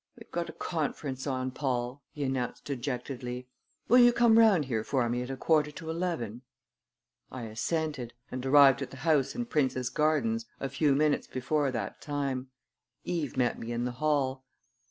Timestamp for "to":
5.73-5.91